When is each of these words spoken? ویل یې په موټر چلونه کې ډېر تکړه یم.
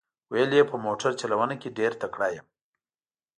ویل 0.31 0.51
یې 0.57 0.63
په 0.71 0.75
موټر 0.85 1.11
چلونه 1.21 1.55
کې 1.61 1.75
ډېر 1.79 1.91
تکړه 2.01 2.27
یم. 2.35 2.47